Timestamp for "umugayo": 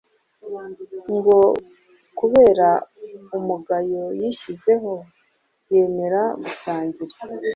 3.37-4.03